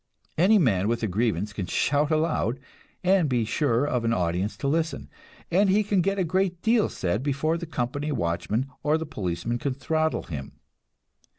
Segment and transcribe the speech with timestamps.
[0.35, 2.59] Any man with a grievance can shout aloud,
[3.03, 5.11] and be sure of an audience to listen,
[5.51, 9.59] and he can get a great deal said before the company watchman or the policeman
[9.59, 10.53] can throttle him.